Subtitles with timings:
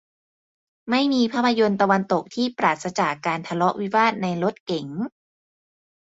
[0.89, 4.87] ไม่มีภาพยนตร์ตะวันตกที่ปราศจากการทะเลาะวิวาทในรถเก๋ง